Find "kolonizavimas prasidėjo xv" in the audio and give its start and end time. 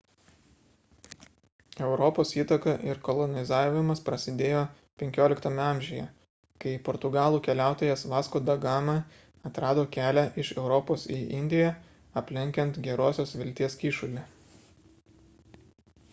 3.07-5.51